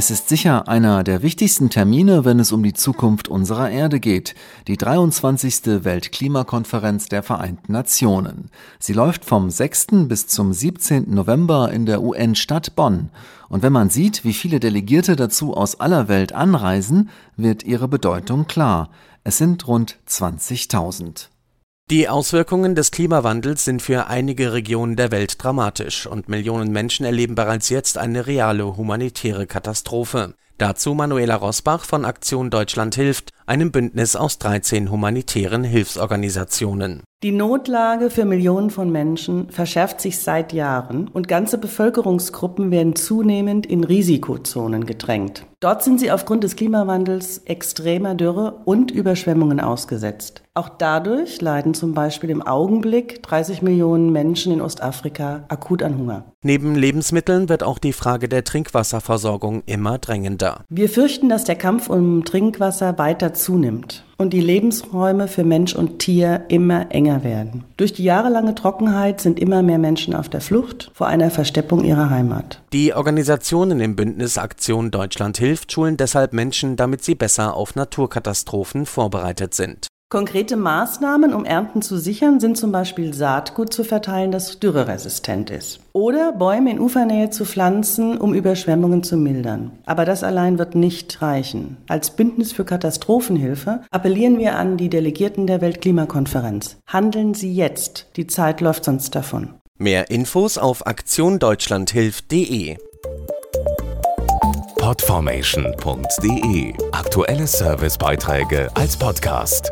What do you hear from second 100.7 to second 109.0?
aktiondeutschlandhilft.de Podformation.de Aktuelle Servicebeiträge als